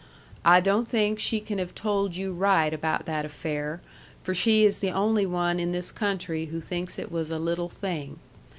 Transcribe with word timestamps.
I 0.43 0.61
don't 0.61 0.87
think 0.87 1.19
she 1.19 1.39
can 1.39 1.59
have 1.59 1.75
told 1.75 2.15
you 2.15 2.33
right 2.33 2.73
about 2.73 3.05
that 3.05 3.23
affair 3.23 3.81
for 4.23 4.33
she 4.33 4.65
is 4.65 4.79
the 4.79 4.89
only 4.89 5.27
one 5.27 5.59
in 5.59 5.73
this 5.73 5.91
country 5.91 6.45
who 6.45 6.59
thinks 6.59 6.97
it 6.97 7.11
was 7.11 7.29
a 7.29 7.37
little 7.37 7.69
thing. 7.69 8.17